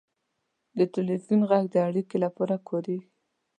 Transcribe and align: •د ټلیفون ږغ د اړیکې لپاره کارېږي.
•د 0.77 0.79
ټلیفون 0.93 1.39
ږغ 1.49 1.63
د 1.73 1.75
اړیکې 1.87 2.17
لپاره 2.25 2.55
کارېږي. 2.67 3.07